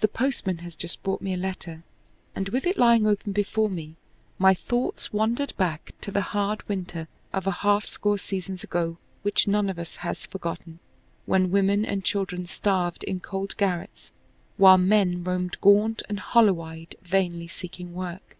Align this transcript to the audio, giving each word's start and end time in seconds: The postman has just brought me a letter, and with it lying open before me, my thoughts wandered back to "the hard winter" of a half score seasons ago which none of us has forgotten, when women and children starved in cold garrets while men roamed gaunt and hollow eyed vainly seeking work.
The 0.00 0.08
postman 0.08 0.58
has 0.58 0.76
just 0.76 1.02
brought 1.02 1.22
me 1.22 1.32
a 1.32 1.36
letter, 1.38 1.82
and 2.34 2.50
with 2.50 2.66
it 2.66 2.76
lying 2.76 3.06
open 3.06 3.32
before 3.32 3.70
me, 3.70 3.96
my 4.36 4.52
thoughts 4.52 5.14
wandered 5.14 5.56
back 5.56 5.92
to 6.02 6.10
"the 6.10 6.20
hard 6.20 6.62
winter" 6.68 7.08
of 7.32 7.46
a 7.46 7.50
half 7.64 7.86
score 7.86 8.18
seasons 8.18 8.62
ago 8.62 8.98
which 9.22 9.48
none 9.48 9.70
of 9.70 9.78
us 9.78 9.96
has 10.04 10.26
forgotten, 10.26 10.78
when 11.24 11.50
women 11.50 11.86
and 11.86 12.04
children 12.04 12.46
starved 12.46 13.02
in 13.04 13.20
cold 13.20 13.56
garrets 13.56 14.12
while 14.58 14.76
men 14.76 15.24
roamed 15.24 15.56
gaunt 15.62 16.02
and 16.10 16.20
hollow 16.20 16.60
eyed 16.60 16.94
vainly 17.00 17.48
seeking 17.48 17.94
work. 17.94 18.36